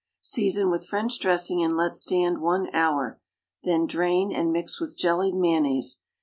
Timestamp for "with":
0.71-0.87, 4.81-4.97